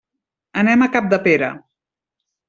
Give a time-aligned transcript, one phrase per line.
[0.61, 1.51] Anem a Capdepera.